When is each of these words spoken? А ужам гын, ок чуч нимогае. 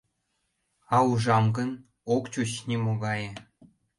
А 0.95 0.97
ужам 1.09 1.45
гын, 1.57 1.69
ок 2.15 2.23
чуч 2.33 2.51
нимогае. 2.69 3.29